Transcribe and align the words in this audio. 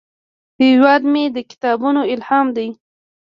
هیواد 0.61 1.01
مې 1.11 1.23
د 1.35 1.37
کتابونو 1.51 2.01
الهام 2.13 2.47
دی 2.57 2.67